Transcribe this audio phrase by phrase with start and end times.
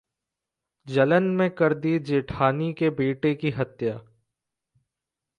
[0.87, 3.99] जलन में कर दी जेठानी के बेटे की हत्या